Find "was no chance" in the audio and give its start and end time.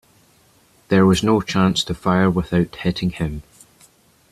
1.05-1.83